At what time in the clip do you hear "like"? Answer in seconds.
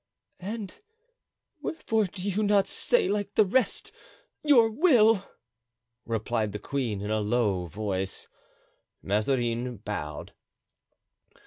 3.07-3.35